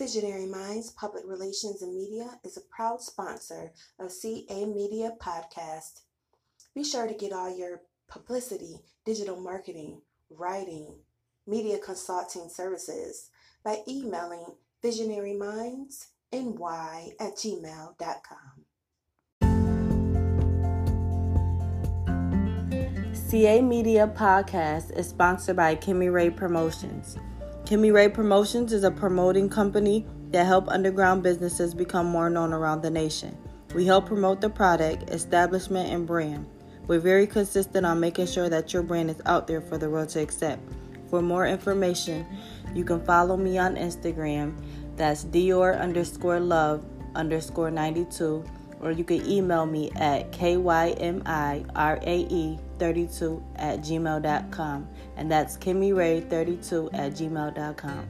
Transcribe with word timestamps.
Visionary 0.00 0.46
Minds 0.46 0.90
Public 0.92 1.24
Relations 1.26 1.82
and 1.82 1.94
Media 1.94 2.40
is 2.42 2.56
a 2.56 2.62
proud 2.74 3.02
sponsor 3.02 3.70
of 3.98 4.10
CA 4.10 4.64
Media 4.64 5.12
Podcast. 5.20 6.04
Be 6.74 6.82
sure 6.82 7.06
to 7.06 7.12
get 7.12 7.34
all 7.34 7.54
your 7.54 7.82
publicity, 8.08 8.80
digital 9.04 9.38
marketing, 9.38 10.00
writing, 10.30 11.00
media 11.46 11.76
consulting 11.76 12.48
services 12.48 13.28
by 13.62 13.82
emailing 13.86 14.46
visionarymindsny 14.82 15.92
at 16.32 17.36
gmail.com. 17.36 18.64
CA 23.12 23.60
Media 23.60 24.10
Podcast 24.16 24.96
is 24.96 25.10
sponsored 25.10 25.56
by 25.56 25.76
Kimmy 25.76 26.10
Ray 26.10 26.30
Promotions. 26.30 27.18
Kimmy 27.70 27.92
Ray 27.92 28.08
Promotions 28.08 28.72
is 28.72 28.82
a 28.82 28.90
promoting 28.90 29.48
company 29.48 30.04
that 30.32 30.44
help 30.44 30.66
underground 30.66 31.22
businesses 31.22 31.72
become 31.72 32.04
more 32.04 32.28
known 32.28 32.52
around 32.52 32.82
the 32.82 32.90
nation. 32.90 33.38
We 33.76 33.86
help 33.86 34.06
promote 34.06 34.40
the 34.40 34.50
product, 34.50 35.08
establishment, 35.10 35.88
and 35.92 36.04
brand. 36.04 36.48
We're 36.88 36.98
very 36.98 37.28
consistent 37.28 37.86
on 37.86 38.00
making 38.00 38.26
sure 38.26 38.48
that 38.48 38.72
your 38.72 38.82
brand 38.82 39.08
is 39.08 39.22
out 39.24 39.46
there 39.46 39.60
for 39.60 39.78
the 39.78 39.88
world 39.88 40.08
to 40.08 40.20
accept. 40.20 40.60
For 41.10 41.22
more 41.22 41.46
information, 41.46 42.26
you 42.74 42.82
can 42.82 43.04
follow 43.04 43.36
me 43.36 43.56
on 43.56 43.76
Instagram. 43.76 44.56
That's 44.96 45.24
Dior 45.24 45.80
underscore 45.80 46.40
love 46.40 46.84
underscore 47.14 47.70
92 47.70 48.44
or 48.80 48.90
you 48.90 49.04
can 49.04 49.24
email 49.30 49.64
me 49.64 49.92
at 49.92 50.32
kymirae32 52.80 53.42
at 53.56 53.80
gmail.com. 53.80 54.88
And 55.16 55.30
that's 55.30 55.56
kimmyray32 55.56 56.94
at 56.94 57.12
gmail.com. 57.12 58.06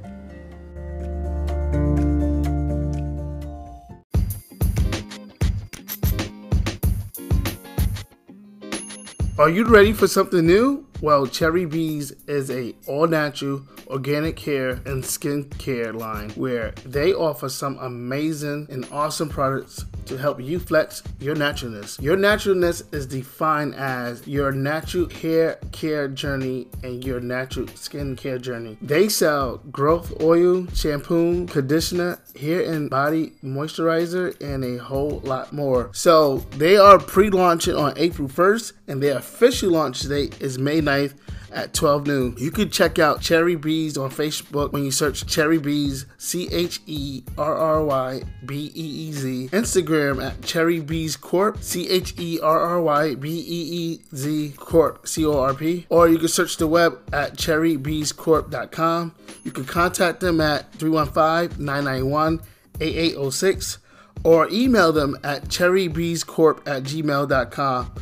Are 9.38 9.48
you 9.48 9.64
ready 9.64 9.94
for 9.94 10.06
something 10.06 10.46
new? 10.46 10.86
Well, 11.00 11.26
Cherry 11.26 11.64
Beez 11.64 12.12
is 12.28 12.50
a 12.50 12.74
all-natural 12.86 13.62
organic 13.90 14.38
hair 14.38 14.80
and 14.86 15.04
skin 15.04 15.44
care 15.58 15.92
line 15.92 16.30
where 16.30 16.72
they 16.86 17.12
offer 17.12 17.48
some 17.48 17.76
amazing 17.78 18.66
and 18.70 18.86
awesome 18.92 19.28
products 19.28 19.84
to 20.06 20.16
help 20.16 20.40
you 20.40 20.58
flex 20.58 21.02
your 21.18 21.34
naturalness. 21.34 21.98
Your 22.00 22.16
naturalness 22.16 22.82
is 22.92 23.06
defined 23.06 23.74
as 23.74 24.26
your 24.26 24.52
natural 24.52 25.08
hair 25.08 25.58
care 25.72 26.08
journey 26.08 26.68
and 26.82 27.04
your 27.04 27.20
natural 27.20 27.66
skin 27.68 28.16
care 28.16 28.38
journey. 28.38 28.76
They 28.80 29.08
sell 29.08 29.58
growth 29.70 30.20
oil, 30.22 30.66
shampoo, 30.74 31.46
conditioner, 31.46 32.18
hair 32.38 32.62
and 32.72 32.88
body 32.90 33.32
moisturizer, 33.44 34.40
and 34.40 34.64
a 34.64 34.82
whole 34.82 35.20
lot 35.24 35.52
more. 35.52 35.90
So 35.92 36.38
they 36.56 36.76
are 36.76 36.98
pre-launching 36.98 37.74
on 37.74 37.92
April 37.96 38.28
1st, 38.28 38.72
and 38.88 39.02
their 39.02 39.18
official 39.18 39.70
launch 39.70 40.00
date 40.02 40.40
is 40.40 40.58
May 40.58 40.80
9th 40.80 41.14
at 41.52 41.74
12 41.74 42.06
noon. 42.06 42.34
You 42.38 42.50
can 42.50 42.70
check 42.70 42.98
out 42.98 43.20
Cherry 43.20 43.56
Beez 43.56 43.96
on 43.96 44.10
Facebook 44.10 44.72
when 44.72 44.84
you 44.84 44.90
search 44.90 45.26
Cherry 45.26 45.58
Beez, 45.58 46.06
C 46.18 46.48
H 46.50 46.80
E 46.86 47.22
R 47.36 47.54
R 47.54 47.84
Y 47.84 48.22
B 48.44 48.70
E 48.74 49.08
E 49.08 49.12
Z. 49.12 49.48
Instagram 49.52 50.24
at 50.24 50.42
Cherry 50.42 50.80
Beez 50.80 51.16
Corp, 51.16 51.62
C 51.62 51.88
H 51.88 52.14
E 52.18 52.40
R 52.40 52.60
R 52.60 52.80
Y 52.80 53.14
B 53.14 53.28
E 53.30 53.42
E 53.72 54.00
Z 54.14 54.54
Corp, 54.56 55.06
C 55.06 55.24
O 55.26 55.38
R 55.38 55.54
P. 55.54 55.86
Or 55.88 56.08
you 56.08 56.18
can 56.18 56.28
search 56.28 56.56
the 56.56 56.66
web 56.66 56.98
at 57.12 57.34
cherrybeezcorp.com. 57.34 59.14
You 59.44 59.50
can 59.50 59.64
contact 59.64 60.20
them 60.20 60.40
at 60.40 60.72
315 60.74 61.64
991 61.64 62.40
8806 62.80 63.78
or 64.24 64.48
email 64.50 64.92
them 64.92 65.16
at 65.24 65.44
cherrybeezcorp 65.44 66.66
at 66.66 66.82
gmail.com. 66.82 67.92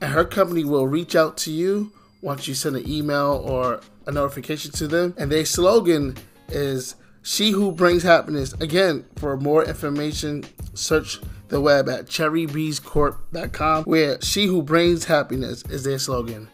and 0.00 0.12
her 0.12 0.24
company 0.24 0.64
will 0.64 0.86
reach 0.86 1.16
out 1.16 1.36
to 1.38 1.50
you 1.50 1.92
once 2.22 2.48
you 2.48 2.54
send 2.54 2.76
an 2.76 2.88
email 2.88 3.42
or 3.44 3.80
a 4.06 4.12
notification 4.12 4.72
to 4.72 4.88
them. 4.88 5.14
And 5.16 5.30
their 5.30 5.44
slogan 5.44 6.16
is 6.48 6.96
She 7.22 7.50
Who 7.50 7.72
Brings 7.72 8.02
Happiness. 8.02 8.52
Again, 8.54 9.04
for 9.16 9.36
more 9.36 9.64
information, 9.64 10.44
search 10.74 11.20
the 11.48 11.60
web 11.60 11.88
at 11.88 12.06
cherrybeezcorp.com, 12.06 13.84
where 13.84 14.20
She 14.20 14.46
Who 14.46 14.62
Brings 14.62 15.04
Happiness 15.04 15.62
is 15.70 15.84
their 15.84 15.98
slogan. 15.98 16.48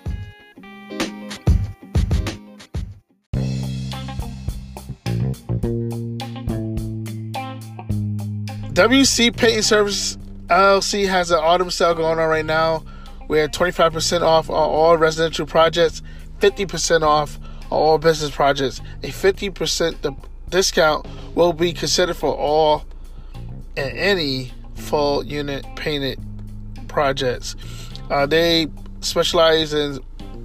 WC 8.72 9.36
Painting 9.36 9.62
Service 9.62 10.16
LLC 10.46 11.06
has 11.06 11.30
an 11.30 11.38
autumn 11.38 11.70
sale 11.70 11.94
going 11.94 12.18
on 12.18 12.28
right 12.28 12.44
now 12.44 12.82
we're 13.32 13.48
25% 13.48 14.20
off 14.20 14.50
on 14.50 14.56
all 14.56 14.98
residential 14.98 15.46
projects, 15.46 16.02
50% 16.40 17.00
off 17.00 17.38
on 17.38 17.78
all 17.78 17.96
business 17.96 18.30
projects. 18.30 18.82
A 19.02 19.06
50% 19.06 20.14
discount 20.50 21.06
will 21.34 21.54
be 21.54 21.72
considered 21.72 22.18
for 22.18 22.36
all 22.36 22.84
and 23.74 23.96
any 23.96 24.52
full 24.74 25.24
unit 25.24 25.64
painted 25.76 26.20
projects. 26.88 27.56
Uh, 28.10 28.26
they 28.26 28.66
specialize 29.00 29.72
in 29.72 29.98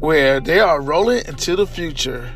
where 0.00 0.40
they 0.40 0.58
are 0.58 0.80
rolling 0.80 1.22
into 1.26 1.54
the 1.54 1.66
future. 1.66 2.32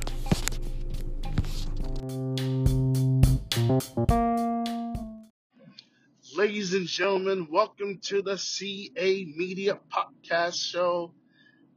Gentlemen, 6.97 7.47
welcome 7.51 7.99
to 7.99 8.23
the 8.23 8.39
CA 8.39 9.27
Media 9.37 9.79
Podcast 9.93 10.55
Show. 10.55 11.13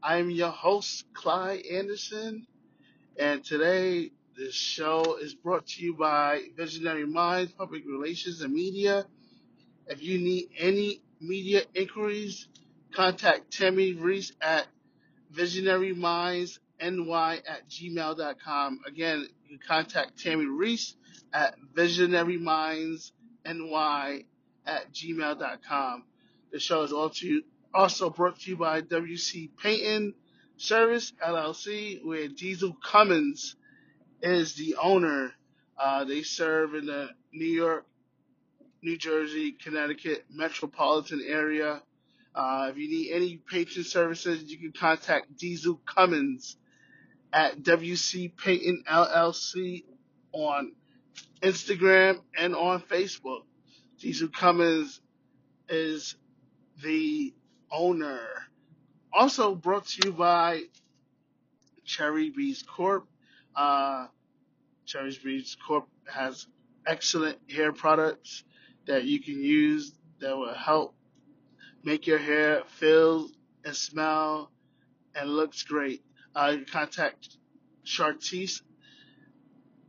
I'm 0.02 0.32
your 0.32 0.50
host, 0.50 1.04
Clyde 1.14 1.66
Anderson, 1.66 2.48
and 3.18 3.44
today 3.44 4.12
this 4.38 4.56
show 4.56 5.18
is 5.20 5.36
brought 5.36 5.68
to 5.68 5.84
you 5.84 5.94
by 5.94 6.44
Visionary 6.56 7.06
Minds, 7.06 7.52
Public 7.52 7.84
Relations 7.86 8.40
and 8.40 8.54
Media. 8.54 9.06
If 9.88 10.02
you 10.02 10.20
need 10.20 10.52
any 10.58 11.02
media 11.20 11.64
inquiries, 11.74 12.48
contact 12.94 13.52
Tammy 13.52 13.92
Reese 13.92 14.32
at 14.40 14.68
visionarymindsny 15.34 16.60
at 16.82 17.70
gmail.com. 17.70 18.80
Again, 18.88 19.28
you 19.50 19.50
can 19.50 19.60
contact 19.68 20.18
Tammy 20.18 20.46
Reese 20.46 20.96
at 21.34 21.56
visionarymindsny 21.76 23.12
at 24.70 24.94
gmail.com. 24.94 26.04
The 26.52 26.60
show 26.60 26.84
is 26.84 26.94
also 27.74 28.10
brought 28.10 28.40
to 28.42 28.50
you 28.52 28.58
by 28.58 28.82
WC 28.82 29.50
Painting 29.62 30.14
Service 30.58 31.14
LLC, 31.26 32.04
where 32.04 32.28
Diesel 32.28 32.76
Cummins 32.84 33.56
is 34.22 34.56
the 34.56 34.76
owner. 34.76 35.32
Uh, 35.78 36.04
they 36.04 36.22
serve 36.22 36.76
in 36.76 36.86
the 36.86 37.10
New 37.34 37.48
York, 37.48 37.86
New 38.82 38.98
Jersey, 38.98 39.54
Connecticut 39.54 40.26
metropolitan 40.30 41.24
area. 41.26 41.82
Uh, 42.36 42.68
if 42.70 42.78
you 42.78 42.90
need 42.90 43.12
any 43.12 43.38
painting 43.38 43.84
services, 43.84 44.44
you 44.44 44.58
can 44.58 44.72
contact 44.72 45.38
Diesel 45.38 45.80
Cummins 45.86 46.58
at 47.34 47.62
WC 47.62 48.36
Painting 48.38 48.84
LLC 48.90 49.84
on 50.34 50.74
Instagram 51.42 52.20
and 52.38 52.56
on 52.56 52.82
Facebook. 52.82 53.44
Diesel 54.00 54.30
Cummins 54.30 55.02
is 55.68 56.16
the 56.82 57.34
owner. 57.72 58.22
Also 59.12 59.56
brought 59.56 59.88
to 59.88 60.08
you 60.08 60.14
by 60.14 60.62
Cherry 61.84 62.30
Beez 62.30 62.64
Corp. 62.64 63.08
Uh, 63.56 64.08
Cherry 64.86 65.18
Beez 65.24 65.58
Corp 65.68 65.88
has 66.08 66.48
excellent 66.88 67.38
hair 67.52 67.74
products 67.74 68.44
that 68.88 69.04
you 69.04 69.22
can 69.22 69.42
use 69.44 69.94
that 70.20 70.38
will 70.38 70.54
help 70.54 70.96
make 71.84 72.08
your 72.08 72.20
hair 72.20 72.64
feel 72.80 73.30
and 73.66 73.76
smell 73.76 74.50
and 75.14 75.30
looks 75.30 75.64
great. 75.64 76.04
Uh, 76.36 76.52
you 76.54 76.58
can 76.64 76.72
contact 76.72 77.38
Chartice 77.84 78.62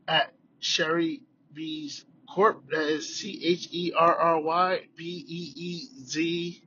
at 0.09 0.33
Cherry 0.61 1.23
Beez 1.53 2.05
Corp. 2.31 2.71
That 2.71 2.88
is 2.88 3.19
C 3.19 3.41
H 3.44 3.69
E 3.73 3.93
R 3.97 4.15
R 4.15 4.41
Y 4.41 4.81
B 4.97 5.25
E 5.27 5.53
E 5.56 5.88
Z 6.05 6.62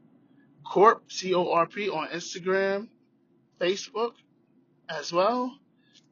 Corp. 0.65 1.11
C 1.11 1.33
O 1.33 1.51
R 1.51 1.65
P 1.65 1.89
on 1.89 2.09
Instagram, 2.09 2.89
Facebook 3.61 4.13
as 4.89 5.13
well. 5.13 5.57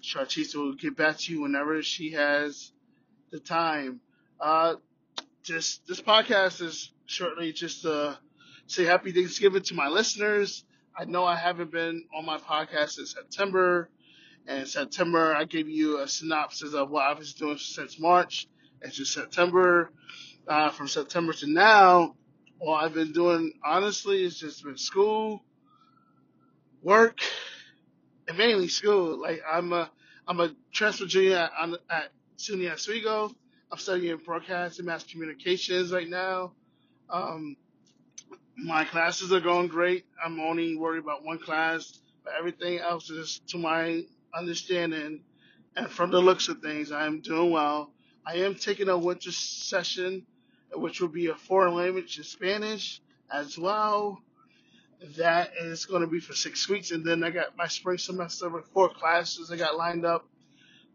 Chartiste 0.02 0.56
will 0.56 0.74
get 0.74 0.96
back 0.96 1.18
to 1.18 1.34
you 1.34 1.42
whenever 1.42 1.84
she 1.84 2.12
has 2.12 2.72
the 3.32 3.40
time. 3.40 4.00
Uh, 4.40 4.76
just 5.44 5.86
this 5.86 6.02
podcast 6.02 6.62
is 6.62 6.92
shortly 7.06 7.52
just 7.52 7.82
to 7.82 8.18
say 8.68 8.86
happy 8.86 9.12
Thanksgiving 9.12 9.64
to 9.64 9.74
my 9.74 9.90
listeners. 9.90 10.64
I 10.98 11.06
know 11.06 11.26
I 11.26 11.36
haven't 11.36 11.72
been 11.72 12.06
on 12.16 12.26
my 12.26 12.38
podcast 12.38 13.00
in 13.00 13.06
September. 13.06 13.90
And 14.48 14.68
September, 14.68 15.36
I 15.36 15.46
gave 15.46 15.70
you 15.70 16.00
a 16.00 16.08
synopsis 16.08 16.74
of 16.74 16.90
what 16.90 17.06
I 17.06 17.14
was 17.14 17.36
doing 17.36 17.60
since 17.60 18.00
March 18.00 18.48
and 18.82 18.92
just 18.92 19.14
September. 19.14 19.92
Uh, 20.48 20.70
from 20.72 20.88
September 20.88 21.34
to 21.34 21.48
now, 21.48 22.16
all 22.60 22.74
I've 22.74 22.94
been 22.94 23.14
doing, 23.14 23.54
honestly, 23.64 24.24
is 24.24 24.40
just 24.40 24.64
been 24.64 24.78
school, 24.78 25.44
work, 26.82 27.20
and 28.28 28.38
mainly 28.38 28.68
school. 28.68 29.20
Like 29.22 29.42
I'm 29.50 29.74
a, 29.74 29.90
I'm 30.28 30.40
a 30.40 30.54
transfer 30.74 31.06
junior 31.06 31.38
at, 31.38 31.70
at 31.90 32.12
SUNY 32.38 32.72
Oswego. 32.72 33.32
I'm 33.72 33.78
studying 33.78 34.18
broadcast 34.18 34.80
and 34.80 34.88
mass 34.88 35.04
communications 35.04 35.92
right 35.94 36.10
now. 36.10 36.54
Um, 37.10 37.56
my 38.58 38.86
classes 38.86 39.32
are 39.32 39.40
going 39.40 39.68
great. 39.68 40.06
I'm 40.24 40.40
only 40.40 40.76
worried 40.76 41.04
about 41.04 41.24
one 41.24 41.40
class, 41.40 42.00
but 42.24 42.34
everything 42.38 42.80
else 42.80 43.10
is 43.10 43.42
to 43.48 43.58
my 43.58 44.04
understanding. 44.36 45.22
And 45.76 45.90
from 45.90 46.12
the 46.12 46.20
looks 46.20 46.50
of 46.50 46.60
things, 46.60 46.92
I 46.92 47.06
am 47.06 47.22
doing 47.22 47.52
well. 47.52 47.92
I 48.26 48.36
am 48.38 48.56
taking 48.56 48.90
a 48.90 48.98
winter 48.98 49.32
session, 49.32 50.26
which 50.74 51.02
will 51.02 51.08
be 51.10 51.28
a 51.28 51.36
foreign 51.36 51.76
language 51.76 52.18
in 52.18 52.24
Spanish 52.24 53.02
as 53.32 53.58
well. 53.58 54.22
That 55.18 55.54
is 55.60 55.86
going 55.86 56.02
to 56.02 56.08
be 56.08 56.20
for 56.20 56.34
six 56.34 56.70
weeks. 56.70 56.92
And 56.92 57.04
then 57.04 57.24
I 57.24 57.32
got 57.32 57.58
my 57.58 57.68
spring 57.68 57.98
semester 57.98 58.50
with 58.50 58.68
four 58.68 58.90
classes 58.90 59.52
I 59.52 59.58
got 59.58 59.76
lined 59.76 60.06
up 60.06 60.28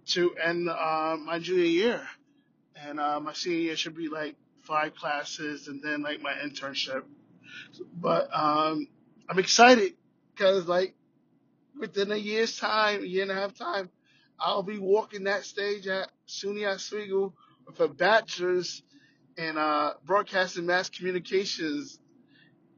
to 0.06 0.34
end 0.36 0.68
uh, 0.68 1.16
my 1.18 1.40
junior 1.40 1.64
year. 1.64 2.08
And 2.76 3.00
uh, 3.00 3.18
my 3.18 3.32
senior 3.32 3.58
year 3.58 3.76
should 3.76 3.96
be 3.96 4.08
like 4.08 4.36
five 4.62 4.94
classes 4.94 5.66
and 5.68 5.82
then 5.82 6.02
like 6.02 6.20
my 6.22 6.34
internship. 6.34 7.02
But 7.94 8.28
um, 8.32 8.86
I'm 9.28 9.38
excited 9.38 9.94
because 10.34 10.68
like 10.68 10.94
within 11.78 12.12
a 12.12 12.16
year's 12.16 12.58
time, 12.58 13.02
a 13.02 13.06
year 13.06 13.22
and 13.22 13.30
a 13.30 13.34
half 13.34 13.54
time, 13.54 13.90
I'll 14.38 14.62
be 14.62 14.78
walking 14.78 15.24
that 15.24 15.44
stage 15.44 15.86
at 15.86 16.10
SUNY 16.28 16.66
Oswego 16.66 17.32
with 17.66 17.80
a 17.80 17.88
bachelor's 17.88 18.82
in 19.36 19.56
uh, 19.58 19.92
broadcasting 20.04 20.66
mass 20.66 20.88
communications. 20.88 21.98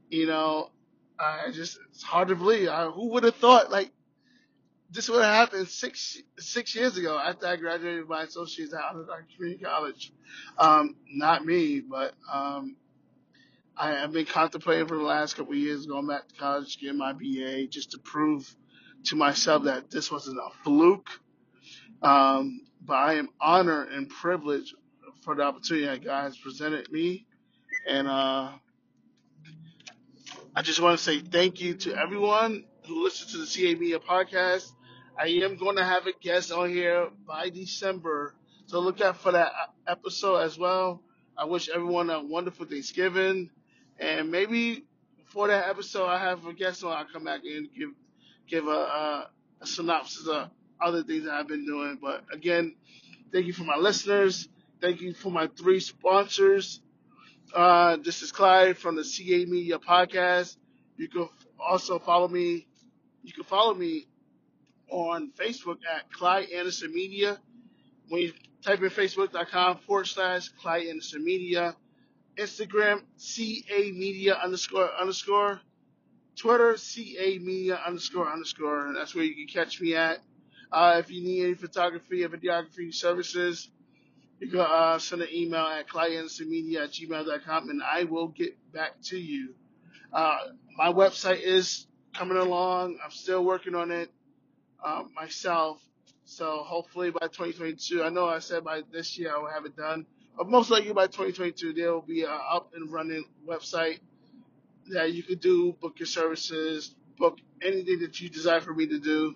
You 0.09 0.27
know, 0.27 0.71
I 1.19 1.51
just 1.51 1.79
it's 1.91 2.03
hard 2.03 2.29
to 2.29 2.35
believe. 2.35 2.69
I, 2.69 2.85
who 2.85 3.09
would 3.09 3.23
have 3.23 3.35
thought 3.35 3.71
like 3.71 3.91
this 4.91 5.09
would 5.09 5.23
have 5.23 5.33
happened 5.33 5.67
six 5.67 6.17
six 6.37 6.75
years 6.75 6.97
ago 6.97 7.19
after 7.19 7.47
I 7.47 7.57
graduated 7.57 8.07
my 8.07 8.23
associates 8.23 8.73
out 8.73 8.95
of 8.95 9.09
our 9.09 9.25
Community 9.35 9.63
College. 9.63 10.11
Um, 10.57 10.95
not 11.11 11.45
me, 11.45 11.81
but 11.81 12.13
um, 12.31 12.75
I 13.77 13.91
have 13.91 14.11
been 14.11 14.25
contemplating 14.25 14.87
for 14.87 14.97
the 14.97 15.03
last 15.03 15.35
couple 15.35 15.53
of 15.53 15.59
years 15.59 15.85
going 15.85 16.07
back 16.07 16.27
to 16.27 16.35
college, 16.35 16.79
getting 16.79 16.97
my 16.97 17.13
BA, 17.13 17.67
just 17.67 17.91
to 17.91 17.97
prove 17.99 18.53
to 19.05 19.15
myself 19.15 19.63
that 19.63 19.89
this 19.91 20.11
wasn't 20.11 20.37
a 20.37 20.49
fluke. 20.63 21.09
Um, 22.01 22.61
but 22.85 22.95
I 22.95 23.13
am 23.15 23.29
honored 23.41 23.89
and 23.89 24.09
privileged 24.09 24.75
for 25.21 25.35
the 25.35 25.43
opportunity 25.43 25.85
that 25.85 26.03
God 26.03 26.23
has 26.23 26.37
presented 26.37 26.91
me. 26.91 27.25
And 27.87 28.07
uh, 28.07 28.51
I 30.55 30.61
just 30.61 30.79
want 30.79 30.97
to 30.97 31.03
say 31.03 31.19
thank 31.19 31.61
you 31.61 31.75
to 31.75 31.95
everyone 31.95 32.65
who 32.87 33.03
listens 33.03 33.31
to 33.33 33.37
the 33.39 33.45
CA 33.45 33.75
Media 33.75 33.99
podcast. 33.99 34.71
I 35.17 35.27
am 35.27 35.57
going 35.57 35.75
to 35.75 35.83
have 35.83 36.07
a 36.07 36.13
guest 36.13 36.51
on 36.51 36.69
here 36.69 37.09
by 37.27 37.49
December. 37.49 38.33
So 38.67 38.79
look 38.79 39.01
out 39.01 39.17
for 39.17 39.33
that 39.33 39.51
episode 39.87 40.37
as 40.37 40.57
well. 40.57 41.01
I 41.37 41.45
wish 41.45 41.69
everyone 41.69 42.09
a 42.09 42.23
wonderful 42.23 42.65
Thanksgiving. 42.65 43.49
And 43.99 44.31
maybe 44.31 44.85
for 45.25 45.47
that 45.47 45.67
episode, 45.69 46.07
I 46.07 46.19
have 46.19 46.45
a 46.45 46.53
guest 46.53 46.83
on. 46.83 46.93
I'll 46.93 47.05
come 47.11 47.25
back 47.25 47.41
and 47.43 47.67
give 47.77 47.89
give 48.47 48.67
a, 48.67 48.71
a, 48.71 49.29
a 49.61 49.67
synopsis 49.67 50.27
of 50.27 50.49
other 50.81 51.03
things 51.03 51.25
that 51.25 51.33
I've 51.33 51.47
been 51.47 51.65
doing. 51.65 51.97
But 52.01 52.23
again, 52.33 52.75
thank 53.31 53.45
you 53.45 53.53
for 53.53 53.63
my 53.63 53.77
listeners. 53.77 54.47
Thank 54.81 55.01
you 55.01 55.13
for 55.13 55.29
my 55.31 55.47
three 55.47 55.79
sponsors. 55.79 56.81
Uh, 57.53 57.97
this 58.03 58.21
is 58.21 58.31
Clyde 58.31 58.77
from 58.77 58.95
the 58.95 59.03
CA 59.03 59.45
Media 59.45 59.79
Podcast. 59.79 60.55
You 60.97 61.07
can 61.07 61.27
also 61.59 61.99
follow 61.99 62.27
me. 62.27 62.67
You 63.23 63.33
can 63.33 63.43
follow 63.43 63.73
me 63.73 64.07
on 64.89 65.31
Facebook 65.31 65.77
at 65.91 66.11
Clyde 66.11 66.49
Anderson 66.51 66.93
Media. 66.93 67.39
When 68.07 68.21
you 68.21 68.33
type 68.63 68.81
in 68.81 68.89
facebook.com 68.89 69.79
forward 69.79 70.07
slash 70.07 70.49
Clyde 70.49 70.87
Anderson 70.87 71.23
Media, 71.23 71.75
Instagram 72.37 73.01
CA 73.17 73.91
Media 73.91 74.35
underscore 74.41 74.89
underscore, 74.99 75.59
Twitter 76.35 76.77
CA 76.77 77.37
Media 77.39 77.79
underscore 77.85 78.31
underscore, 78.31 78.87
and 78.87 78.95
that's 78.95 79.13
where 79.13 79.25
you 79.25 79.35
can 79.35 79.47
catch 79.47 79.81
me 79.81 79.95
at. 79.95 80.19
Uh, 80.71 80.97
if 80.99 81.09
you 81.09 81.23
need 81.23 81.43
any 81.45 81.53
photography 81.55 82.23
or 82.23 82.29
videography 82.29 82.93
services, 82.93 83.69
you 84.39 84.49
can 84.49 84.59
uh, 84.59 84.99
send 84.99 85.21
an 85.21 85.27
email 85.33 85.65
at 85.65 85.87
clientsmedia 85.87 86.83
at 86.83 86.91
gmail.com 86.91 87.69
and 87.69 87.81
I 87.83 88.03
will 88.03 88.27
get 88.27 88.55
back 88.71 89.01
to 89.05 89.17
you. 89.17 89.55
Uh, 90.13 90.37
my 90.77 90.91
website 90.91 91.41
is 91.41 91.87
coming 92.13 92.37
along. 92.37 92.97
I'm 93.03 93.11
still 93.11 93.43
working 93.43 93.75
on 93.75 93.91
it 93.91 94.11
uh, 94.83 95.03
myself. 95.15 95.81
So 96.25 96.63
hopefully 96.63 97.09
by 97.09 97.27
2022, 97.27 98.03
I 98.03 98.09
know 98.09 98.27
I 98.27 98.39
said 98.39 98.63
by 98.63 98.83
this 98.91 99.17
year 99.17 99.35
I 99.35 99.39
will 99.39 99.49
have 99.49 99.65
it 99.65 99.75
done, 99.75 100.05
but 100.37 100.47
most 100.47 100.69
likely 100.69 100.93
by 100.93 101.07
2022 101.07 101.73
there 101.73 101.91
will 101.91 102.01
be 102.01 102.23
an 102.23 102.29
up 102.29 102.73
and 102.75 102.91
running 102.91 103.25
website 103.47 103.99
that 104.91 105.13
you 105.13 105.23
could 105.23 105.41
do, 105.41 105.73
book 105.81 105.99
your 105.99 106.07
services, 106.07 106.95
book 107.17 107.39
anything 107.61 107.99
that 108.01 108.21
you 108.21 108.29
desire 108.29 108.61
for 108.61 108.73
me 108.73 108.85
to 108.87 108.99
do 108.99 109.35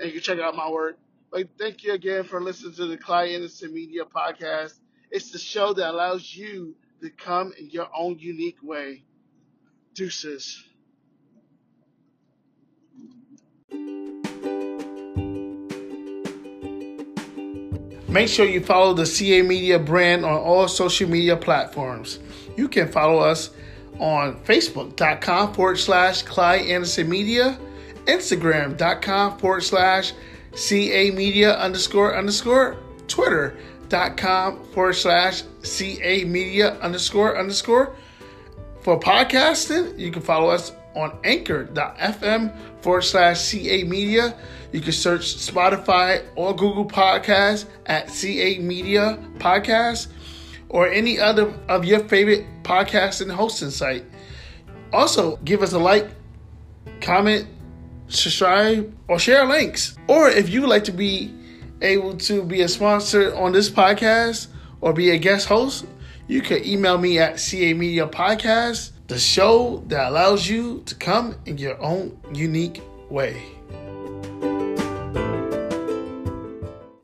and 0.00 0.08
you 0.08 0.20
can 0.20 0.22
check 0.22 0.38
out 0.38 0.56
my 0.56 0.68
work. 0.68 0.98
But 1.30 1.48
thank 1.58 1.84
you 1.84 1.92
again 1.92 2.24
for 2.24 2.42
listening 2.42 2.74
to 2.74 2.86
the 2.86 2.96
Clyde 2.96 3.30
Anderson 3.30 3.72
Media 3.72 4.04
Podcast. 4.04 4.74
It's 5.10 5.30
the 5.30 5.38
show 5.38 5.72
that 5.74 5.90
allows 5.90 6.34
you 6.34 6.74
to 7.02 7.10
come 7.10 7.52
in 7.58 7.70
your 7.70 7.88
own 7.96 8.18
unique 8.18 8.58
way. 8.62 9.04
Deuces. 9.94 10.64
Make 18.08 18.28
sure 18.28 18.44
you 18.44 18.60
follow 18.60 18.92
the 18.92 19.06
CA 19.06 19.42
Media 19.42 19.78
brand 19.78 20.24
on 20.24 20.32
all 20.32 20.66
social 20.66 21.08
media 21.08 21.36
platforms. 21.36 22.18
You 22.56 22.68
can 22.68 22.90
follow 22.90 23.20
us 23.20 23.50
on 24.00 24.42
Facebook.com 24.42 25.54
forward 25.54 25.78
slash 25.78 26.22
Clyde 26.22 26.66
Anderson 26.66 27.08
Media 27.08 27.56
Instagram.com 28.06 29.38
forward 29.38 29.62
slash 29.62 30.12
CA 30.54 31.10
media 31.10 31.56
underscore 31.56 32.16
underscore, 32.16 32.76
Twitter.com 33.08 34.64
forward 34.72 34.94
slash 34.94 35.42
CA 35.62 36.24
media 36.24 36.78
underscore 36.80 37.38
underscore. 37.38 37.94
For 38.82 38.98
podcasting, 38.98 39.98
you 39.98 40.10
can 40.10 40.22
follow 40.22 40.50
us 40.50 40.72
on 40.94 41.18
anchor.fm 41.24 42.56
forward 42.82 43.02
slash 43.02 43.40
CA 43.40 43.84
media. 43.84 44.36
You 44.72 44.80
can 44.80 44.92
search 44.92 45.36
Spotify 45.36 46.24
or 46.34 46.54
Google 46.54 46.86
Podcasts 46.86 47.66
at 47.86 48.10
CA 48.10 48.58
Media 48.58 49.18
Podcast 49.38 50.08
or 50.68 50.88
any 50.88 51.18
other 51.18 51.52
of 51.68 51.84
your 51.84 52.00
favorite 52.00 52.46
podcasting 52.62 53.30
hosting 53.30 53.70
site. 53.70 54.04
Also, 54.92 55.36
give 55.38 55.62
us 55.62 55.72
a 55.72 55.78
like, 55.78 56.08
comment, 57.00 57.46
subscribe, 58.10 58.92
or 59.08 59.18
share 59.18 59.46
links. 59.46 59.96
Or 60.08 60.28
if 60.28 60.48
you 60.48 60.62
would 60.62 60.70
like 60.70 60.84
to 60.84 60.92
be 60.92 61.32
able 61.80 62.16
to 62.18 62.42
be 62.42 62.62
a 62.62 62.68
sponsor 62.68 63.34
on 63.34 63.52
this 63.52 63.70
podcast 63.70 64.48
or 64.80 64.92
be 64.92 65.10
a 65.10 65.18
guest 65.18 65.48
host, 65.48 65.86
you 66.28 66.42
can 66.42 66.64
email 66.64 66.98
me 66.98 67.18
at 67.18 67.40
CA 67.40 67.74
Media 67.74 68.06
Podcast, 68.06 68.92
the 69.08 69.18
show 69.18 69.82
that 69.88 70.08
allows 70.08 70.48
you 70.48 70.82
to 70.86 70.94
come 70.94 71.34
in 71.46 71.58
your 71.58 71.80
own 71.80 72.16
unique 72.32 72.80
way. 73.10 73.42